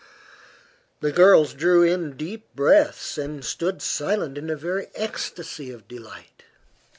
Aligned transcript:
The 1.01 1.11
girls 1.11 1.53
drew 1.53 1.83
in 1.83 2.17
deep 2.17 2.55
breaths 2.55 3.19
and 3.19 3.45
stood 3.45 3.83
silent 3.83 4.35
in 4.35 4.49
a 4.49 4.55
very 4.55 4.87
ecstacy 4.95 5.69
of 5.69 5.87
delight. 5.87 6.45